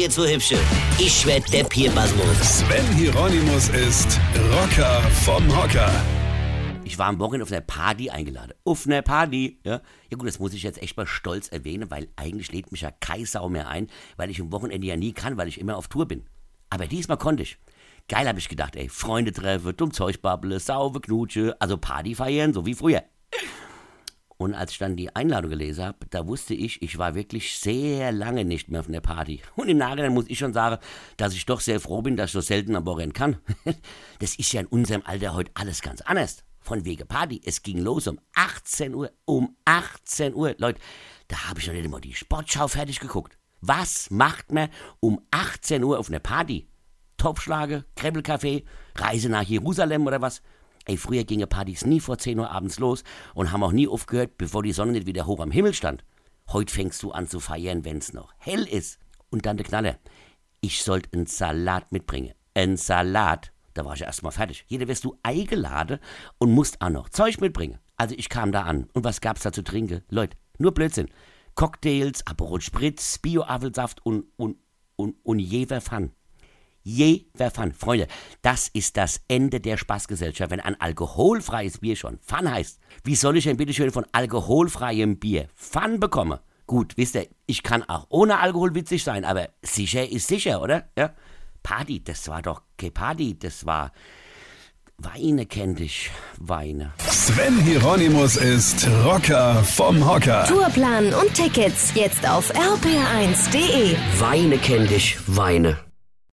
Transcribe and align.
ihr 0.00 0.08
zwei 0.08 0.34
Hübsche. 0.34 0.56
Ich 0.98 1.26
werd 1.26 1.52
der 1.52 1.64
Pierpasmus. 1.64 2.60
Sven 2.60 2.86
Hieronymus 2.96 3.68
ist 3.68 4.18
Rocker 4.50 5.02
vom 5.24 5.46
Hocker. 5.54 5.92
Ich 6.84 6.98
war 6.98 7.08
am 7.08 7.18
Wochenende 7.18 7.42
auf 7.42 7.52
einer 7.52 7.60
Party 7.60 8.08
eingeladen. 8.08 8.54
Auf 8.64 8.86
einer 8.86 9.02
Party, 9.02 9.60
ja. 9.62 9.82
Ja 10.10 10.16
gut, 10.16 10.26
das 10.26 10.38
muss 10.38 10.54
ich 10.54 10.62
jetzt 10.62 10.82
echt 10.82 10.96
mal 10.96 11.06
stolz 11.06 11.48
erwähnen, 11.48 11.90
weil 11.90 12.08
eigentlich 12.16 12.50
lädt 12.50 12.72
mich 12.72 12.80
ja 12.80 12.90
kein 12.90 13.26
Sau 13.26 13.50
mehr 13.50 13.68
ein, 13.68 13.88
weil 14.16 14.30
ich 14.30 14.40
am 14.40 14.50
Wochenende 14.52 14.86
ja 14.86 14.96
nie 14.96 15.12
kann, 15.12 15.36
weil 15.36 15.48
ich 15.48 15.60
immer 15.60 15.76
auf 15.76 15.88
Tour 15.88 16.08
bin. 16.08 16.24
Aber 16.70 16.86
diesmal 16.86 17.18
konnte 17.18 17.42
ich. 17.42 17.58
Geil, 18.08 18.26
hab 18.26 18.38
ich 18.38 18.48
gedacht, 18.48 18.76
ey. 18.76 18.88
Freunde 18.88 19.32
treffen, 19.32 19.76
dumm 19.76 19.92
Zeug 19.92 20.22
babble, 20.22 20.60
sauve 20.60 21.00
Knutsche, 21.00 21.54
also 21.60 21.76
Party 21.76 22.14
feiern, 22.14 22.54
so 22.54 22.64
wie 22.64 22.74
früher. 22.74 23.02
Und 24.40 24.54
als 24.54 24.72
ich 24.72 24.78
dann 24.78 24.96
die 24.96 25.14
Einladung 25.14 25.50
gelesen 25.50 25.84
habe, 25.84 25.98
da 26.08 26.26
wusste 26.26 26.54
ich, 26.54 26.80
ich 26.80 26.96
war 26.96 27.14
wirklich 27.14 27.58
sehr 27.58 28.10
lange 28.10 28.46
nicht 28.46 28.70
mehr 28.70 28.80
auf 28.80 28.88
einer 28.88 29.02
Party. 29.02 29.42
Und 29.54 29.68
im 29.68 29.76
Nachhinein 29.76 30.14
muss 30.14 30.30
ich 30.30 30.38
schon 30.38 30.54
sagen, 30.54 30.78
dass 31.18 31.34
ich 31.34 31.44
doch 31.44 31.60
sehr 31.60 31.78
froh 31.78 32.00
bin, 32.00 32.16
dass 32.16 32.30
ich 32.30 32.32
so 32.32 32.40
selten 32.40 32.74
am 32.74 32.86
Wochenende 32.86 33.12
kann. 33.12 33.36
Das 34.18 34.36
ist 34.36 34.50
ja 34.54 34.62
in 34.62 34.66
unserem 34.66 35.02
Alter 35.04 35.34
heute 35.34 35.50
alles 35.52 35.82
ganz 35.82 36.00
anders. 36.00 36.42
Von 36.58 36.86
wegen 36.86 37.06
Party. 37.06 37.42
Es 37.44 37.62
ging 37.62 37.82
los 37.82 38.06
um 38.06 38.18
18 38.34 38.94
Uhr. 38.94 39.10
Um 39.26 39.56
18 39.66 40.34
Uhr. 40.34 40.54
Leute, 40.56 40.80
da 41.28 41.50
habe 41.50 41.60
ich 41.60 41.66
noch 41.66 41.74
nicht 41.74 41.84
immer 41.84 42.00
die 42.00 42.14
Sportschau 42.14 42.66
fertig 42.66 42.98
geguckt. 42.98 43.36
Was 43.60 44.10
macht 44.10 44.52
man 44.52 44.70
um 45.00 45.20
18 45.32 45.84
Uhr 45.84 45.98
auf 45.98 46.08
einer 46.08 46.18
Party? 46.18 46.66
Topfschlage, 47.18 47.84
Krebbelkaffee, 47.94 48.64
Reise 48.94 49.28
nach 49.28 49.42
Jerusalem 49.42 50.06
oder 50.06 50.22
was? 50.22 50.40
Ey, 50.86 50.96
früher 50.96 51.24
gingen 51.24 51.48
Partys 51.48 51.84
nie 51.84 52.00
vor 52.00 52.18
10 52.18 52.38
Uhr 52.38 52.50
abends 52.50 52.78
los 52.78 53.04
und 53.34 53.52
haben 53.52 53.62
auch 53.62 53.72
nie 53.72 53.88
aufgehört, 53.88 54.38
bevor 54.38 54.62
die 54.62 54.72
Sonne 54.72 54.92
nicht 54.92 55.06
wieder 55.06 55.26
hoch 55.26 55.40
am 55.40 55.50
Himmel 55.50 55.74
stand. 55.74 56.04
Heute 56.48 56.74
fängst 56.74 57.02
du 57.02 57.12
an 57.12 57.28
zu 57.28 57.38
feiern, 57.38 57.84
wenn's 57.84 58.12
noch 58.12 58.32
hell 58.38 58.64
ist. 58.64 58.98
Und 59.30 59.46
dann 59.46 59.56
der 59.56 59.66
Knaller. 59.66 59.98
Ich 60.60 60.82
sollte 60.82 61.10
einen 61.12 61.26
Salat 61.26 61.92
mitbringen. 61.92 62.34
Ein 62.54 62.76
Salat. 62.76 63.52
Da 63.74 63.84
war 63.84 63.94
ich 63.94 64.02
erstmal 64.02 64.32
fertig. 64.32 64.64
Jeder 64.66 64.88
wirst 64.88 65.04
du 65.04 65.16
eingeladen 65.22 66.00
und 66.38 66.52
musst 66.52 66.80
auch 66.80 66.88
noch 66.88 67.08
Zeug 67.08 67.40
mitbringen. 67.40 67.78
Also 67.96 68.14
ich 68.18 68.28
kam 68.28 68.50
da 68.50 68.62
an. 68.62 68.88
Und 68.92 69.04
was 69.04 69.20
gab's 69.20 69.42
da 69.42 69.52
zu 69.52 69.62
trinken? 69.62 70.02
Leute, 70.08 70.36
nur 70.58 70.74
Blödsinn. 70.74 71.08
Cocktails, 71.54 72.26
Aperol 72.26 72.60
Spritz, 72.60 73.18
Bio-Apfelsaft 73.18 74.04
und, 74.04 74.24
und, 74.36 74.56
und, 74.96 75.16
und 75.22 75.38
Jever 75.38 75.80
Fun. 75.80 76.10
Jever 76.82 77.50
Fun. 77.50 77.72
Freunde, 77.72 78.06
das 78.42 78.68
ist 78.68 78.96
das 78.96 79.20
Ende 79.28 79.60
der 79.60 79.76
Spaßgesellschaft, 79.76 80.50
wenn 80.50 80.60
ein 80.60 80.80
alkoholfreies 80.80 81.78
Bier 81.78 81.96
schon 81.96 82.18
Fun 82.20 82.50
heißt. 82.50 82.80
Wie 83.04 83.16
soll 83.16 83.36
ich 83.36 83.44
denn 83.44 83.56
bitte 83.56 83.74
schön 83.74 83.90
von 83.90 84.06
alkoholfreiem 84.12 85.18
Bier 85.18 85.48
Fun 85.54 86.00
bekommen? 86.00 86.38
Gut, 86.66 86.96
wisst 86.96 87.16
ihr, 87.16 87.26
ich 87.46 87.62
kann 87.62 87.82
auch 87.82 88.06
ohne 88.10 88.38
Alkohol 88.38 88.74
witzig 88.74 89.02
sein, 89.02 89.24
aber 89.24 89.48
sicher 89.62 90.08
ist 90.08 90.28
sicher, 90.28 90.62
oder? 90.62 90.88
Ja? 90.96 91.14
Party, 91.62 92.02
das 92.02 92.28
war 92.28 92.42
doch 92.42 92.62
keine 92.78 92.92
Party, 92.92 93.38
das 93.38 93.66
war 93.66 93.92
Weine 95.02 95.46
kenn 95.46 95.74
dich, 95.74 96.10
Weine. 96.38 96.92
Sven 96.98 97.58
Hieronymus 97.60 98.36
ist 98.36 98.86
Rocker 99.04 99.64
vom 99.64 100.06
Hocker. 100.06 100.44
Tourplan 100.44 101.14
und 101.14 101.32
Tickets 101.32 101.92
jetzt 101.94 102.28
auf 102.28 102.52
rpr1.de. 102.54 103.96
Weine 104.18 104.58
kenn 104.58 104.86
dich, 104.86 105.16
Weine. 105.26 105.89